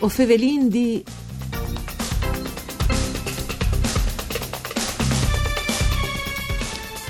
O 0.00 0.08
fevelin 0.08 0.68
di... 0.68 1.02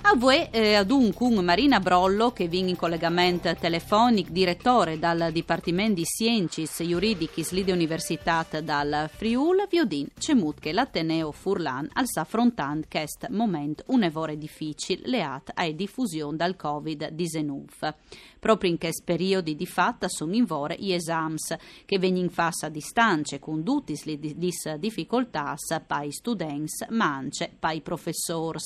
A 0.05 0.16
voi 0.16 0.48
eh, 0.51 0.74
adunque 0.74 1.30
Marina 1.42 1.79
Brollo 1.79 2.33
che 2.33 2.48
viene 2.48 2.70
in 2.70 2.77
collegamento 2.77 3.55
telefonico, 3.55 4.33
direttore 4.33 4.98
dal 4.98 5.30
Dipartimento 5.33 5.95
di 5.95 6.05
Sciences 6.05 6.83
Juridicis 6.83 7.52
Lide 7.52 7.70
Universitat 7.73 8.59
dal 8.59 9.09
Friul, 9.15 9.66
Viodin 9.70 10.09
Cemut 10.19 10.59
che 10.59 10.73
l'Ateneo 10.73 11.30
Furlan 11.30 11.88
al 11.92 12.09
s'affrontant 12.09 12.88
quest 12.88 13.28
moment 13.28 13.84
un'evore 13.87 14.37
difficile 14.37 15.02
leat 15.05 15.52
ai 15.55 15.77
diffusione 15.77 16.37
dal 16.37 16.56
Covid-19. 16.61 17.95
Proprio 18.43 18.71
in 18.71 18.77
questo 18.77 19.05
periodo 19.05 19.53
di 19.53 19.67
fatta 19.67 20.09
sono 20.09 20.35
in 20.35 20.47
vore 20.47 20.75
gli 20.77 20.91
esams 20.93 21.55
che 21.87 22.01
vengono 22.01 22.29
fatti 22.29 22.65
a 22.65 22.69
distanza 22.71 23.39
con 23.39 23.62
tutte 23.62 23.95
le 24.03 24.19
difficoltà 24.19 25.55
per 25.87 26.05
i 26.05 26.11
studenti 26.11 26.84
ma 26.89 27.15
anche 27.15 27.53
per 27.57 27.77
i 27.77 27.81
professori. 27.83 28.59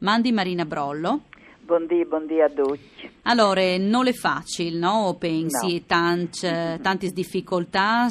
Mandi 0.00 0.32
Marina 0.32 0.64
Brollo. 0.64 1.26
Buondì, 1.70 2.04
buondì 2.04 2.40
a 2.40 2.48
tutti. 2.48 3.08
Allora, 3.22 3.60
non 3.78 4.08
è 4.08 4.12
facile, 4.12 4.76
no? 4.76 5.14
Pensi, 5.16 5.74
no. 5.74 5.82
Tante, 5.86 6.80
tante 6.82 7.10
difficoltà, 7.10 8.08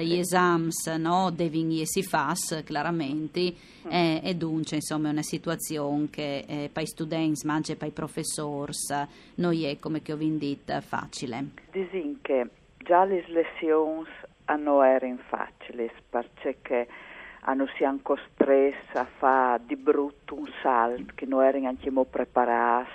gli 0.00 0.14
esami, 0.16 0.68
no? 0.96 1.32
Devono 1.32 1.84
si 1.86 2.04
fas, 2.04 2.62
chiaramente, 2.64 3.52
mm. 3.88 3.90
e, 3.90 4.20
e 4.22 4.34
dunque, 4.36 4.76
insomma, 4.76 5.08
è 5.08 5.10
una 5.10 5.22
situazione 5.22 6.06
che 6.08 6.44
eh, 6.46 6.70
per 6.72 6.84
gli 6.84 6.86
studenti, 6.86 7.44
ma 7.48 7.54
anche 7.54 7.74
per 7.74 7.88
i 7.88 7.90
professori, 7.90 8.74
non 9.34 9.60
è, 9.60 9.76
come 9.80 10.02
che 10.02 10.12
ho 10.12 10.16
detto, 10.16 10.80
facile. 10.80 11.46
Disin 11.72 12.20
che 12.22 12.46
già 12.76 13.02
le 13.02 13.24
lezioni 13.26 14.04
non 14.56 14.84
erano 14.84 15.18
facili, 15.26 15.90
perché 16.08 16.86
hanno 17.44 17.66
siamo 17.76 17.98
costretti 18.02 18.96
a 18.96 19.06
fare 19.18 19.62
di 19.66 19.76
brutto 19.76 20.34
un 20.34 20.48
salto 20.62 21.12
che 21.14 21.24
non 21.26 21.42
erano 21.42 21.68
anche 21.68 21.90
preparati, 22.10 22.90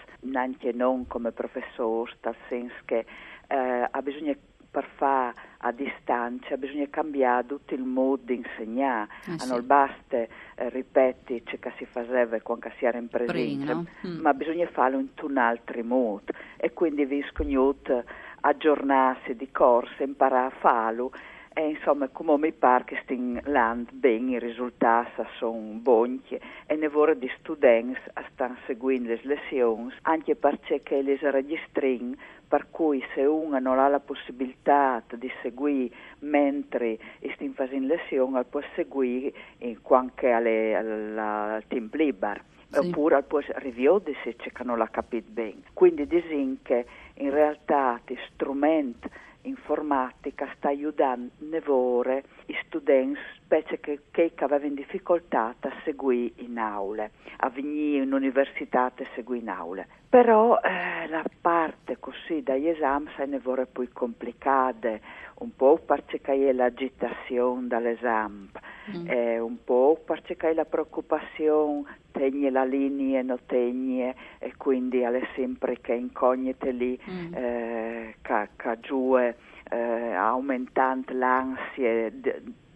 neanche 0.45 0.71
non 0.71 1.07
come 1.07 1.31
professori, 1.31 2.11
nel 2.23 2.35
senso 2.47 2.75
che 2.85 3.05
eh, 3.47 3.87
ha 3.89 4.01
bisogno 4.01 4.35
per 4.69 4.85
fare 4.95 5.33
a 5.59 5.71
distanza 5.71 6.57
bisogna 6.57 6.85
cambiare 6.89 7.45
tutto 7.45 7.73
il 7.73 7.83
modo 7.83 8.23
di 8.25 8.35
insegnare, 8.35 9.07
eh 9.25 9.39
sì. 9.39 9.47
non 9.47 9.65
basta 9.65 10.17
eh, 10.17 10.27
ripetere 10.69 11.43
ciò 11.45 11.55
che 11.59 11.71
si 11.77 11.85
faceva 11.85 12.37
quando 12.41 12.69
si 12.77 12.83
era 12.83 12.97
in 12.97 13.07
presenza, 13.07 13.73
no? 13.73 13.85
mm. 14.05 14.19
ma 14.19 14.33
bisogna 14.33 14.67
farlo 14.67 14.99
in 14.99 15.07
un 15.21 15.37
altro 15.37 15.81
modo 15.83 16.33
e 16.57 16.73
quindi 16.73 17.05
vi 17.05 17.23
scognut 17.31 18.03
aggiornarsi 18.41 19.35
di 19.35 19.49
corsa, 19.49 20.03
imparare 20.03 20.47
a 20.47 20.57
farlo 20.59 21.11
e 21.57 21.69
insomma, 21.69 22.09
come 22.09 22.37
mi 22.37 22.51
pare 22.51 22.83
che 22.83 23.13
in 23.13 23.39
land 23.45 23.89
ben 23.93 24.27
i 24.27 24.39
risultati 24.39 25.23
sono 25.37 25.79
buoni 25.79 26.21
e 26.65 26.75
ne 26.75 26.89
vorrei 26.89 27.17
di 27.17 27.31
studenti 27.39 27.97
stanno 28.33 28.57
seguendo 28.65 29.07
le 29.07 29.21
lezioni, 29.23 29.89
anche 30.01 30.35
perché 30.35 31.01
le 31.01 31.17
registrano, 31.21 32.15
per 32.45 32.67
cui 32.69 33.01
se 33.13 33.21
uno 33.21 33.57
non 33.59 33.79
ha 33.79 33.87
la 33.87 34.01
possibilità 34.01 35.01
di 35.15 35.31
seguire 35.41 35.95
mentre 36.19 36.97
sta 37.21 37.45
facendo 37.53 37.93
lezioni, 37.93 38.43
può 38.49 38.59
seguire 38.75 39.33
anche 39.87 40.31
al 40.33 41.63
tempo 41.69 41.95
libero. 41.95 42.41
Sì. 42.67 42.79
oppure 42.79 43.23
può 43.23 43.39
rivedere 43.39 44.17
se 44.23 44.35
non 44.63 44.77
l'ha 44.77 44.89
capito 44.89 45.29
bene. 45.31 45.61
Quindi 45.71 46.05
dicono 46.05 46.57
che 46.63 46.85
in 47.19 47.29
realtà 47.29 48.01
gli 48.05 48.17
strumenti 48.33 49.07
informatica 49.45 50.47
sta 50.55 50.69
aiutando 50.69 51.31
nevore 51.49 52.23
i 52.47 52.55
studenti, 52.65 53.19
specie 53.45 53.79
che, 53.79 54.01
che 54.11 54.33
avevano 54.39 54.73
difficoltà 54.73 55.55
a 55.59 55.71
seguire 55.83 56.33
in 56.37 56.57
aule, 56.57 57.11
a 57.37 57.49
venire 57.49 58.03
in 58.03 58.11
università 58.11 58.85
a 58.85 58.93
seguire 59.13 59.41
in 59.41 59.49
aule. 59.49 59.87
Però 60.09 60.59
eh, 60.59 61.07
la 61.07 61.23
parte 61.41 61.97
così 61.99 62.41
dagli 62.41 62.67
esami 62.67 63.09
se 63.15 63.25
ne 63.25 63.39
vorrei 63.39 63.67
più 63.71 63.87
complicata, 63.93 64.97
un 65.39 65.55
po' 65.55 65.79
perché 65.85 66.19
è 66.21 66.51
l'agitazione 66.53 67.67
dall'esame, 67.67 68.49
mm. 68.95 69.07
eh, 69.07 69.39
un 69.39 69.63
po' 69.63 70.01
perché 70.03 70.35
è 70.37 70.53
la 70.53 70.65
preoccupazione 70.65 72.03
tegne 72.11 72.49
la 72.49 72.63
linea, 72.63 73.21
non 73.21 73.39
tegne 73.45 74.15
e 74.39 74.53
quindi 74.55 74.99
è 74.99 75.27
sempre 75.35 75.81
che 75.81 75.93
incognite 75.93 76.71
lì 76.71 76.97
mm. 77.09 77.33
eh, 77.33 78.15
che, 78.21 78.49
che 78.55 78.79
giù 78.79 79.17
eh, 79.17 79.35
aumentando 80.13 81.11
l'ansia 81.13 82.09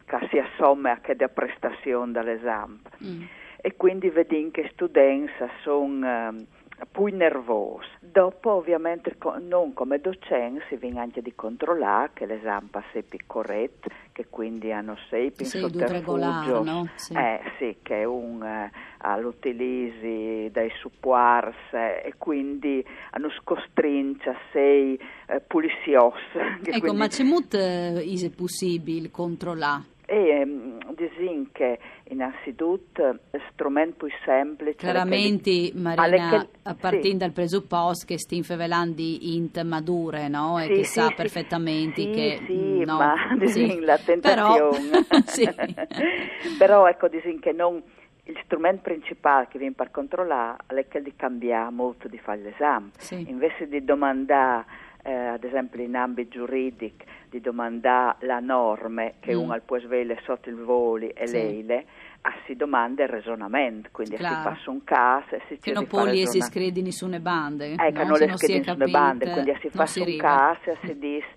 che 0.09 0.27
si 0.29 0.37
assomma 0.37 0.91
a 0.91 0.99
che 0.99 1.15
da 1.15 1.27
prestazione 1.27 2.11
dall'esame. 2.11 2.79
Mm. 3.03 3.21
E 3.61 3.75
quindi 3.75 4.09
vediamo 4.09 4.51
che 4.51 4.61
i 4.61 4.69
studenti 4.73 5.31
sono 5.61 6.05
eh, 6.05 6.45
più 6.91 7.05
nervosi. 7.07 7.87
Dopo 7.99 8.51
ovviamente 8.51 9.15
non 9.41 9.73
come 9.73 9.99
docenti 9.99 10.61
si 10.69 10.77
viene 10.77 10.99
anche 10.99 11.21
di 11.21 11.33
controllare 11.35 12.11
che 12.13 12.25
l'esame 12.25 12.69
sia 12.91 13.03
corretto, 13.25 13.89
che 14.11 14.27
quindi 14.29 14.71
hanno 14.71 14.97
sempre 15.09 15.43
in 15.43 15.49
sotterfugio, 15.49 16.63
no? 16.63 16.89
sì. 16.95 17.13
Eh, 17.13 17.41
sì, 17.57 17.77
che 17.81 18.05
un 18.05 18.43
eh, 18.43 18.71
all'utilizzo 18.99 20.51
dei 20.51 20.71
supports 20.79 21.73
eh, 21.73 22.01
e 22.05 22.13
quindi 22.17 22.83
hanno 23.11 23.29
scostringe 23.29 24.35
sei 24.51 24.99
eh, 25.27 25.41
pulizios. 25.41 26.13
Ecco, 26.69 26.79
quindi... 26.79 26.97
ma 26.97 27.07
c'è 27.07 27.23
molto 27.23 27.57
eh, 27.57 28.03
è 28.03 28.29
possibile 28.29 29.09
controllare? 29.11 29.97
E 30.11 30.41
um, 30.43 30.79
disin 30.95 31.51
che 31.51 31.77
innanzitutto 32.05 33.19
strumento 33.51 34.07
più 34.07 34.15
semplice 34.25 34.77
chiaramente 34.77 35.71
Marina 35.75 36.29
che, 36.29 36.47
a 36.63 36.73
partire 36.73 37.11
sì. 37.11 37.17
dal 37.17 37.31
presupposto 37.31 38.05
che 38.07 38.17
stiamo 38.17 38.41
favelando 38.41 39.03
int 39.03 39.61
madure 39.61 40.27
no? 40.27 40.57
e 40.57 40.63
sì, 40.63 40.73
che 40.73 40.83
sì, 40.85 40.99
sa 40.99 41.13
perfettamente 41.15 42.01
sì, 42.01 42.09
che 42.09 42.41
sì, 42.47 42.83
no, 42.85 42.97
ma 42.97 43.13
disin 43.37 43.81
la 43.85 43.99
tentazione. 43.99 45.05
però, 45.05 45.67
però 46.57 46.87
ecco 46.87 47.07
disin 47.07 47.39
che 47.39 47.51
non 47.51 47.79
il 48.23 48.39
strumento 48.45 48.81
principale 48.81 49.47
che 49.47 49.59
viene 49.59 49.75
per 49.75 49.91
controllare 49.91 50.57
è 50.65 50.87
quello 50.87 51.05
di 51.05 51.15
cambiare 51.15 51.69
molto 51.71 52.07
di 52.07 52.17
fare 52.17 52.41
l'esame. 52.41 52.89
Invece 53.27 53.67
di 53.67 53.83
domandare 53.83 54.65
eh, 55.03 55.13
ad 55.13 55.43
esempio 55.43 55.81
in 55.81 55.95
ambito 55.95 56.37
giuridico 56.37 57.05
di 57.29 57.39
domandare 57.39 58.25
la 58.25 58.39
norma 58.39 59.11
che 59.19 59.33
mm. 59.33 59.39
uno 59.39 59.59
può 59.63 59.79
svele 59.79 60.19
sotto 60.23 60.49
il 60.49 60.55
voli 60.55 61.09
e 61.09 61.27
sì. 61.27 61.33
leile, 61.33 61.85
a 62.21 62.33
si 62.45 62.55
domanda 62.55 63.03
il 63.03 63.09
ragionamento, 63.09 63.89
quindi 63.91 64.17
si 64.17 64.23
passa 64.23 64.69
un 64.69 64.83
caso 64.83 65.35
e 65.35 65.41
si 65.47 65.57
Che 65.57 65.71
non 65.71 65.87
poi 65.87 66.25
si 66.27 66.41
scrive 66.41 66.81
nessuna 66.81 67.19
bande. 67.19 67.73
Ecco, 67.73 68.03
no? 68.03 68.09
non 68.09 68.17
le 68.17 68.37
scrive 68.37 68.59
nessuna 68.59 68.87
bande, 68.87 69.31
quindi 69.31 69.57
si 69.61 69.69
fa 69.69 69.87
un 69.95 70.17
caso 70.17 70.71
e 70.71 70.77
si 70.81 70.99
dice 70.99 71.27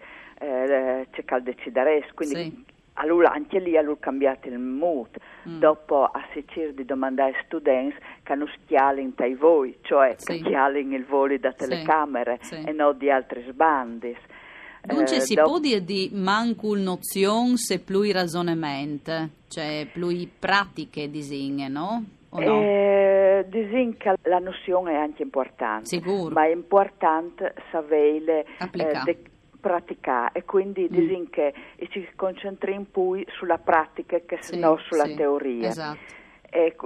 eh, 0.40 1.06
c'è 1.10 1.40
decidere, 1.40 2.04
quindi 2.14 2.34
sì. 2.34 2.64
Allora 2.94 3.32
anche 3.32 3.58
lì 3.58 3.76
hanno 3.76 3.96
cambiato 3.98 4.48
il 4.48 4.58
mood, 4.58 5.16
mm. 5.48 5.58
dopo 5.58 6.04
a 6.04 6.22
si 6.32 6.44
cerca 6.48 6.72
di 6.72 6.84
domandare 6.84 7.30
ai 7.30 7.44
studenti 7.44 7.96
che 8.22 8.34
non 8.34 8.48
schialino 8.54 9.12
tra 9.14 9.26
voi, 9.36 9.78
cioè 9.82 10.14
sì. 10.16 10.32
che 10.32 10.38
schialino 10.40 10.94
il 10.94 11.04
volo 11.04 11.36
da 11.38 11.52
telecamere 11.52 12.38
sì. 12.42 12.62
e 12.64 12.72
non 12.72 12.96
di 12.98 13.10
altri 13.10 13.44
sbandi. 13.48 14.16
Non 14.84 15.04
c'è 15.04 15.16
eh, 15.16 15.20
si 15.20 15.34
dopo... 15.34 15.50
può 15.50 15.58
dire 15.60 15.84
di 15.84 16.10
mancul 16.12 16.80
nozione 16.80 17.56
se 17.56 17.78
più 17.78 18.10
ragionamento, 18.10 19.28
cioè 19.48 19.86
più 19.92 20.28
pratiche 20.38 21.08
disegne, 21.08 21.68
no? 21.68 22.04
O 22.30 22.40
no? 22.40 22.62
Eh, 22.62 23.44
disin 23.48 23.96
che 23.96 24.14
la 24.22 24.38
nozione 24.38 24.92
è 24.92 24.96
anche 24.96 25.22
importante, 25.22 25.86
Sicuro. 25.86 26.34
ma 26.34 26.46
è 26.46 26.52
importante 26.52 27.54
sapere 27.70 28.44
eh, 28.58 29.18
praticare 29.62 30.40
e 30.40 30.44
quindi 30.44 30.88
mm. 30.92 31.24
che 31.30 31.54
ci 31.88 32.06
concentriamo 32.14 32.86
più 32.90 33.24
sulla 33.28 33.58
pratica 33.58 34.18
che 34.26 34.38
sì, 34.40 34.58
no 34.58 34.76
sulla 34.78 35.06
sì, 35.06 35.14
teoria. 35.14 35.68
Esatto 35.68 36.20
e 36.54 36.76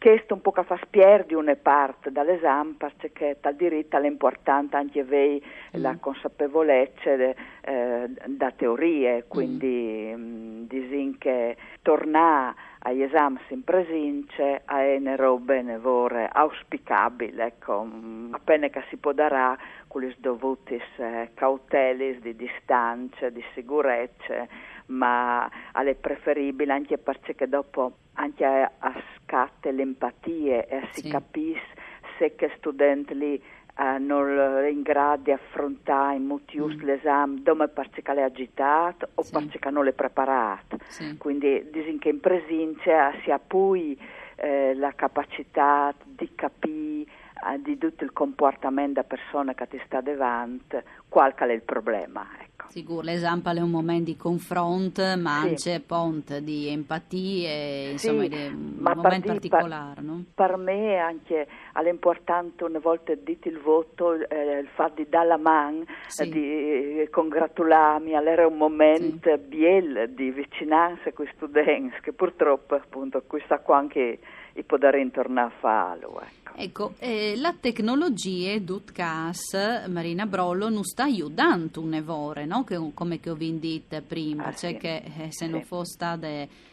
questo 0.00 0.34
un 0.34 0.40
po' 0.40 0.50
fa 0.50 0.76
spierdere 0.82 1.36
una 1.36 1.54
parte 1.54 2.10
dall'esame 2.10 2.74
perché 2.76 3.36
tal 3.40 3.54
diritto 3.54 3.96
è 3.96 4.04
importante 4.04 4.74
anche 4.74 4.98
avere 4.98 5.34
mm. 5.36 5.80
la 5.80 5.96
consapevolezza 6.00 7.12
eh, 7.12 8.10
da 8.26 8.50
teorie, 8.50 9.24
quindi 9.28 10.12
mm. 10.12 10.64
disin 10.64 11.16
che 11.18 11.56
tornare 11.80 12.56
agli 12.86 13.02
esami 13.02 13.38
in 13.48 13.64
presenza 13.64 14.62
è 14.64 14.96
una 14.96 15.16
roba 15.16 15.58
nevore 15.62 16.28
auspicabile, 16.30 17.46
ecco, 17.46 17.84
mm, 17.84 18.34
appena 18.34 18.68
che 18.68 18.84
si 18.90 18.96
può 18.96 19.12
dare 19.12 19.58
con 19.88 20.02
le 20.02 20.14
dovute 20.18 20.80
eh, 20.96 21.30
cautele 21.32 22.18
di 22.20 22.36
distanza, 22.36 23.30
di 23.30 23.42
sicurezza, 23.54 24.46
ma 24.86 25.48
è 25.72 25.94
preferibile 25.94 26.72
anche 26.72 26.98
perché 26.98 27.48
dopo 27.48 27.92
anche 28.14 28.44
a, 28.44 28.92
scatte 29.16 29.72
l'empatia 29.72 30.66
e 30.66 30.88
si 30.92 31.02
sì. 31.02 31.08
capisce 31.08 31.82
se 32.18 32.34
che 32.36 32.52
studente 32.58 33.14
lì 33.14 33.42
eh, 33.76 33.98
non 33.98 34.38
è 34.38 34.68
in 34.68 34.82
grado 34.82 35.22
di 35.22 35.32
affrontare 35.32 36.16
in 36.16 36.26
motius 36.26 36.74
mm. 36.74 36.84
l'esame 36.84 37.42
dove 37.42 37.68
perché 37.68 38.02
è 38.02 38.20
agitato 38.20 39.08
o 39.14 39.22
sì. 39.22 39.32
perché 39.32 39.70
non 39.70 39.86
è 39.88 39.92
preparato. 39.92 40.73
Sì. 40.88 41.16
Quindi 41.16 41.68
dicono 41.70 41.98
che 41.98 42.08
in 42.08 42.20
presenza 42.20 43.12
si 43.22 43.30
ha 43.30 43.38
poi 43.38 43.98
eh, 44.36 44.74
la 44.74 44.92
capacità 44.94 45.94
di 46.04 46.30
capire 46.34 47.10
eh, 47.46 47.60
di 47.60 47.76
tutto 47.78 48.04
il 48.04 48.12
comportamento 48.12 49.00
della 49.00 49.06
persona 49.06 49.54
che 49.54 49.68
ti 49.68 49.80
sta 49.86 50.00
davanti, 50.00 50.78
qual 51.08 51.34
è 51.34 51.52
il 51.52 51.62
problema. 51.62 52.26
Ecco. 52.40 52.53
Sicuro, 52.68 53.02
l'esempio 53.02 53.52
è 53.52 53.60
un 53.60 53.70
momento 53.70 54.10
di 54.10 54.16
confronto, 54.16 55.02
ma 55.16 55.40
sì. 55.42 55.48
anche 55.48 55.82
ponte 55.86 56.42
di 56.42 56.68
empatia, 56.68 57.90
insomma, 57.90 58.22
sì, 58.22 58.28
è 58.28 58.46
un 58.48 58.80
momento 58.82 59.26
particolare. 59.28 59.94
Per, 59.94 60.04
no? 60.04 60.24
per 60.34 60.56
me 60.56 60.96
anche 60.98 61.46
è 61.72 61.88
importante 61.88 62.64
una 62.64 62.78
volta 62.78 63.14
dito 63.14 63.48
il 63.48 63.58
voto, 63.58 64.14
eh, 64.14 64.58
il 64.58 64.68
fatto 64.74 65.02
di 65.02 65.08
dare 65.08 65.28
la 65.28 65.36
mano, 65.36 65.84
sì. 66.06 66.28
di 66.28 67.00
eh, 67.00 67.08
congratularmi, 67.10 68.12
era 68.12 68.46
un 68.46 68.56
momento 68.56 69.30
sì. 69.30 69.38
biel 69.38 70.10
di 70.10 70.30
vicinanza 70.30 71.12
con 71.12 71.26
i 71.26 71.30
studenti, 71.34 71.96
che 72.00 72.12
purtroppo 72.12 72.74
appunto 72.74 73.22
questa 73.26 73.58
qua 73.60 73.78
anche 73.78 74.18
i 74.54 74.62
poter 74.62 75.08
tornare 75.12 75.48
a 75.48 75.58
farlo. 75.58 76.20
Ecco. 76.20 76.44
Ecco, 76.56 76.94
eh, 76.98 77.34
la 77.36 77.52
tecnologia, 77.58 78.56
Dutcas, 78.60 79.86
Marina 79.88 80.24
Brollo, 80.24 80.68
non 80.68 80.84
sta 80.84 81.02
aiutando 81.02 81.80
un 81.80 81.94
evore, 81.94 82.46
no? 82.46 82.62
che, 82.62 82.78
come 82.94 83.18
che 83.18 83.30
ho 83.30 83.34
detto 83.34 84.00
prima, 84.06 84.44
ah, 84.46 84.54
cioè 84.54 84.70
sì. 84.70 84.76
che 84.76 84.96
eh, 84.96 85.32
se 85.32 85.46
sì. 85.46 85.48
non 85.48 85.62
fosse 85.62 85.94
stata 85.94 86.28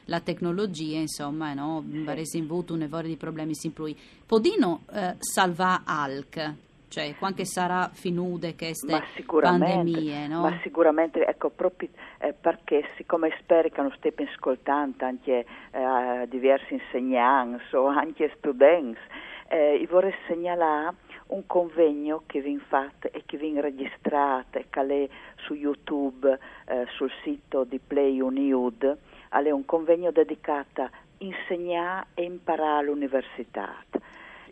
la 0.05 0.19
tecnologia, 0.19 0.99
insomma, 0.99 1.53
no? 1.55 1.83
sì. 1.89 2.03
avresti 2.05 2.39
avuto 2.39 2.75
un 2.75 2.83
evore 2.83 3.07
di 3.07 3.15
problemi 3.15 3.53
più. 3.73 3.93
Podino 4.25 4.81
eh, 4.93 5.15
salva 5.17 5.81
Alc, 5.83 6.53
cioè 6.91 7.15
quanto 7.17 7.45
sarà 7.45 7.89
finude 7.93 8.53
queste 8.53 9.01
pandemie, 9.25 10.27
no? 10.27 10.41
Ma 10.41 10.59
sicuramente, 10.61 11.25
ecco, 11.25 11.49
proprio 11.49 11.87
eh, 12.19 12.33
perché 12.33 12.85
siccome 12.97 13.29
non 13.29 13.93
stiano 13.95 14.29
ascoltando 14.29 15.05
anche 15.05 15.45
eh, 15.71 16.27
diversi 16.27 16.73
insegnanti 16.73 17.75
o 17.77 17.85
anche 17.87 18.33
studenti, 18.35 18.99
eh, 19.47 19.87
vorrei 19.89 20.13
segnalare 20.27 20.95
un 21.27 21.47
convegno 21.47 22.23
che 22.25 22.41
viene 22.41 22.61
fatto 22.67 23.09
e 23.09 23.23
che 23.25 23.37
viene 23.37 23.61
registrato 23.61 24.57
e 24.57 24.65
che 24.69 24.81
è 24.81 25.09
su 25.37 25.53
YouTube, 25.53 26.37
eh, 26.67 26.85
sul 26.97 27.11
sito 27.23 27.63
di 27.63 27.79
Play 27.79 28.19
Uniud, 28.19 28.97
è 29.29 29.49
un 29.49 29.63
convegno 29.63 30.11
dedicato 30.11 30.81
a 30.81 30.89
insegnare 31.19 32.07
e 32.15 32.23
imparare 32.23 32.79
all'università 32.79 33.75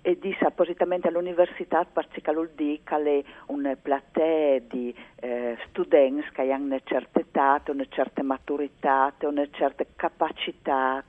e 0.01 0.17
disse 0.17 0.45
appositamente 0.45 1.07
all'università 1.07 1.85
perché 1.85 2.21
vuol 2.31 2.51
dire 2.55 2.79
che 2.83 2.95
è 2.95 3.23
una 3.47 3.75
platea 3.75 4.59
di 4.59 4.93
eh, 5.17 5.57
studenti 5.67 6.27
che 6.31 6.51
hanno 6.51 6.65
una 6.65 6.81
certa 6.83 7.19
età, 7.19 7.61
una 7.67 7.85
certa 7.89 8.23
maturità, 8.23 9.13
una 9.21 9.47
certa 9.51 9.83
capacità, 9.95 11.03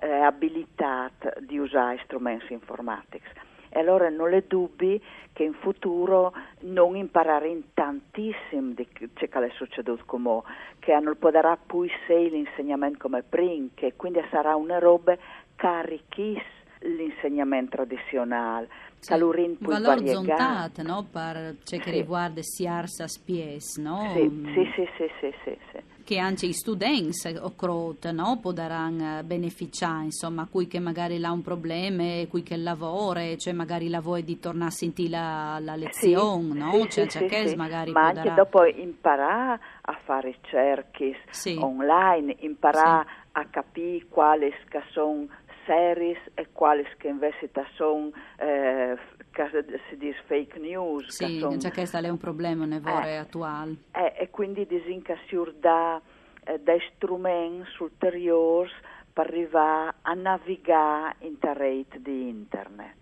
eh, 0.00 0.10
abilità 0.10 1.10
di 1.40 1.58
usare 1.58 2.00
strumenti 2.04 2.52
informatici. 2.52 3.28
E 3.72 3.78
allora 3.78 4.08
non 4.08 4.30
le 4.30 4.44
dubbi 4.48 5.00
che 5.32 5.44
in 5.44 5.54
futuro 5.54 6.32
non 6.60 6.96
imparare 6.96 7.48
in 7.48 7.72
tantissimo 7.72 8.72
di 8.74 8.88
ciò 9.14 9.26
che 9.26 9.46
è 9.46 9.50
succeduto 9.50 10.02
come 10.06 10.42
che 10.80 10.98
non 10.98 11.16
potrà 11.18 11.56
più 11.56 11.84
essere 11.84 12.30
l'insegnamento 12.30 12.98
come 12.98 13.22
prima, 13.22 13.68
che 13.74 13.92
quindi 13.94 14.20
sarà 14.30 14.56
una 14.56 14.78
roba 14.78 15.16
carichissima 15.54 16.58
l'insegnamento 16.80 17.76
tradizionale. 17.76 18.68
Sì, 19.00 19.14
un 19.14 19.56
valore 19.60 20.06
zontato, 20.08 20.82
no? 20.82 21.06
Per 21.10 21.56
ciò 21.64 21.78
che 21.78 21.84
sì. 21.84 21.90
riguarda 21.90 22.42
SIARSA 22.42 23.08
spies, 23.08 23.78
no? 23.78 24.10
Sì, 24.12 24.28
sì, 24.52 24.70
sì, 24.74 24.88
sì, 24.96 25.10
sì, 25.20 25.34
sì, 25.42 25.58
sì. 25.72 25.78
Che 26.04 26.18
anche 26.18 26.46
i 26.46 26.52
studenti 26.52 27.34
o 27.40 27.54
crot, 27.56 28.10
no? 28.10 28.38
Potranno 28.42 29.22
beneficiare, 29.22 30.04
insomma, 30.04 30.46
qui 30.50 30.66
che 30.66 30.80
magari 30.80 31.22
ha 31.22 31.32
un 31.32 31.40
problema, 31.40 32.04
qui 32.28 32.42
che 32.42 32.56
lavora, 32.56 33.22
cioè 33.36 33.54
magari 33.54 33.88
lavora 33.88 34.20
di 34.20 34.38
tornare 34.38 34.70
a 34.70 34.74
sentire 34.74 35.08
la, 35.08 35.58
la 35.60 35.76
lezione, 35.76 36.52
sì, 36.52 36.58
no? 36.58 36.72
Sì, 36.72 36.88
cioè, 36.90 37.08
sì, 37.08 37.28
cioè 37.28 37.46
sì, 37.46 37.56
magari 37.56 37.92
Ma 37.92 38.08
anche 38.08 38.34
dopo 38.34 38.64
imparare 38.66 39.60
a 39.80 39.98
fare 40.04 40.36
ricerche 40.42 41.16
online, 41.56 42.36
imparare 42.40 43.06
a 43.32 43.44
capire 43.46 44.04
quali 44.08 44.52
sono 44.92 45.26
series 45.70 46.18
e 46.34 46.48
quali 46.50 46.84
che 46.98 47.06
invece 47.06 47.48
sono 47.76 48.10
eh, 48.38 48.96
si 49.88 49.96
dice 49.96 50.20
fake 50.26 50.58
news. 50.58 51.06
Sì, 51.06 51.38
son, 51.38 51.58
già 51.58 51.70
questo 51.70 51.98
è 51.98 52.08
un 52.08 52.18
problema 52.18 52.64
nevore 52.64 53.10
eh, 53.10 53.16
attuale. 53.16 53.76
Eh, 53.92 54.14
e 54.18 54.30
quindi 54.30 54.66
disinca 54.66 55.16
si 55.28 55.38
da 55.60 56.00
eh, 56.44 56.58
dei 56.58 56.80
strumenti 56.94 57.70
ulteriori 57.78 58.70
per 59.12 59.26
arrivare 59.26 59.94
a 60.02 60.14
navigare 60.14 61.16
in 61.20 61.36
rete 61.40 62.00
di 62.02 62.28
internet. 62.28 62.96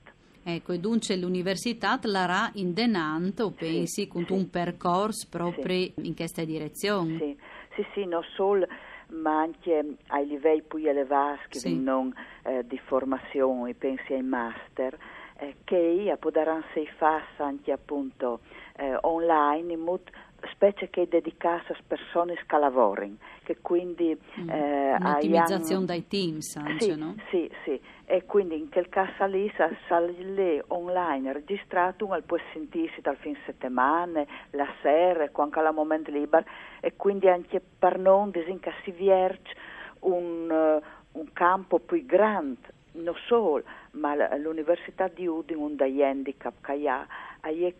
Ecco, 0.44 0.72
e 0.72 0.78
dunque 0.78 1.16
l'università 1.16 1.98
l'ha 2.02 2.50
in 2.54 2.72
denante, 2.72 3.42
o 3.42 3.50
pensi, 3.50 4.02
sì, 4.02 4.08
con 4.08 4.24
sì. 4.24 4.32
un 4.32 4.48
percorso 4.50 5.26
proprio 5.30 5.62
sì. 5.62 5.92
in 5.96 6.14
questa 6.14 6.44
direzione? 6.44 7.18
Sì, 7.18 7.36
sì, 7.74 7.86
sì, 7.92 8.04
non 8.06 8.22
solo 8.34 8.66
ma 9.10 9.40
anche 9.40 9.96
ai 10.08 10.26
livelli 10.26 10.62
più 10.62 10.78
elevati 10.78 11.58
sì. 11.58 11.80
non 11.80 12.12
eh, 12.42 12.66
di 12.66 12.78
formazione, 12.78 13.74
pensi 13.74 14.12
ai 14.12 14.22
master, 14.22 14.96
eh, 15.38 15.56
che 15.64 16.16
potranno 16.18 16.64
essere 16.68 16.86
fatti 16.96 17.42
anche 17.42 17.72
appunto 17.72 18.40
eh, 18.76 18.96
online 19.02 19.72
in 19.72 19.80
modo 19.80 20.10
specie 20.52 20.88
che 20.90 21.02
è 21.02 21.06
dedicato 21.06 21.72
a 21.72 21.76
persone 21.86 22.34
che 22.34 22.58
lavorano, 22.58 23.16
che 23.42 23.58
quindi... 23.60 24.16
Mm. 24.40 24.48
Eh, 24.50 24.94
Un'ottimizzazione 24.98 25.84
dai 25.84 26.06
teams 26.06 26.56
anche, 26.56 26.84
sì, 26.84 26.96
no? 26.96 27.14
Sì, 27.30 27.50
sì, 27.64 27.80
e 28.04 28.24
quindi 28.24 28.56
in 28.58 28.70
quel 28.70 28.88
caso 28.88 29.26
lì, 29.26 29.52
sale 29.88 30.64
online 30.68 31.32
registrato, 31.32 32.06
uno 32.06 32.20
può 32.22 32.36
sentirsi 32.52 33.00
dal 33.00 33.16
fine 33.16 33.38
settimana, 33.44 34.24
la 34.50 34.68
sera, 34.82 35.24
ha 35.24 35.68
il 35.68 35.74
momento 35.74 36.10
libero, 36.10 36.44
e 36.80 36.94
quindi 36.96 37.28
anche 37.28 37.60
per 37.78 37.98
noi, 37.98 38.30
che 38.32 38.72
si 38.84 38.90
vierge 38.92 39.54
un, 40.00 40.48
uh, 40.50 41.18
un 41.18 41.32
campo 41.32 41.78
più 41.80 42.04
grande, 42.06 42.76
non 42.92 43.14
solo, 43.26 43.62
ma 43.92 44.14
l'Università 44.36 45.08
di 45.08 45.26
Udine, 45.26 45.60
un 45.60 45.76
degli 45.76 46.02
handicap 46.02 46.54
che 46.62 46.88
ha, 46.88 47.06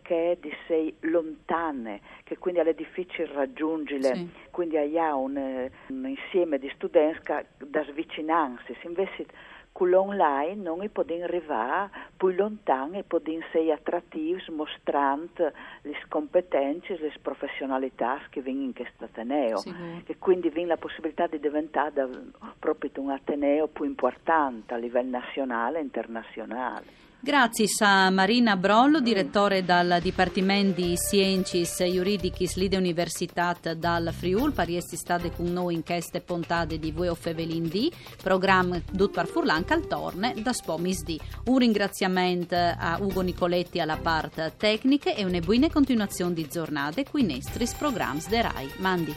che 0.01 0.37
di 0.39 0.51
sei 0.67 0.93
lontane, 1.01 2.01
che 2.23 2.37
quindi 2.37 2.59
è 2.61 2.73
difficile 2.73 3.31
raggiungere, 3.33 4.15
sì. 4.15 4.29
quindi 4.51 4.77
ha 4.97 5.15
un, 5.15 5.69
un, 5.87 6.07
insieme 6.07 6.57
di 6.57 6.71
studenti 6.75 7.31
da 7.57 7.83
svicinarsi, 7.83 8.75
invece 8.83 9.25
con 9.71 9.89
l'online 9.89 10.55
non 10.55 10.89
possono 10.91 11.23
arrivare 11.23 11.89
più 12.17 12.29
lontano 12.29 12.97
e 12.97 13.03
possono 13.03 13.37
essere 13.37 13.71
attrattivi 13.71 14.43
mostrando 14.51 15.51
le 15.83 16.05
competenze 16.09 16.97
le 16.97 17.13
professionalità 17.21 18.19
che 18.29 18.41
vengono 18.41 18.65
in 18.65 18.73
questo 18.73 19.05
Ateneo 19.05 19.57
sì. 19.57 19.73
e 20.05 20.17
quindi 20.17 20.49
viene 20.49 20.69
la 20.69 20.77
possibilità 20.77 21.27
di 21.27 21.39
diventare 21.39 22.09
proprio 22.59 22.91
un 22.95 23.11
Ateneo 23.11 23.67
più 23.67 23.85
importante 23.85 24.73
a 24.73 24.77
livello 24.77 25.11
nazionale 25.11 25.79
e 25.79 25.83
internazionale. 25.83 27.08
Grazie 27.21 27.65
a 27.79 28.09
Marina 28.09 28.55
Brollo, 28.55 29.01
direttore 29.01 29.65
dal 29.65 29.99
Dipartimento 30.01 30.79
di 30.79 30.95
Sciences 30.95 31.83
Juridicis 31.83 32.55
Lide 32.55 32.77
Universitat 32.77 33.73
dal 33.73 34.13
Friul, 34.13 34.53
pariesti 34.53 34.95
state 34.95 35.29
con 35.29 35.51
noi 35.51 35.73
in 35.73 35.83
queste 35.83 36.21
puntate 36.21 36.79
di 36.79 36.93
Voi 36.93 37.13
Fevelin 37.13 37.67
D, 37.67 37.91
programma 38.23 38.81
Dut 38.89 39.11
par 39.11 39.27
Furlan 39.27 39.65
Caltorne 39.65 40.33
da 40.41 40.53
Spomis 40.53 41.03
D. 41.03 41.17
Un 41.47 41.57
ringraziamento 41.57 42.55
a 42.55 42.97
Ugo 43.01 43.19
Nicoletti 43.19 43.81
alla 43.81 43.97
parte 43.97 44.53
tecnica 44.55 45.13
e 45.13 45.25
una 45.25 45.39
buona 45.39 45.69
continuazione 45.69 46.33
di 46.33 46.47
giornate 46.49 47.03
qui 47.03 47.23
Nestris 47.23 47.73
Programs 47.73 48.29
de 48.29 48.41
Rai. 48.41 48.71
Mandi. 48.77 49.15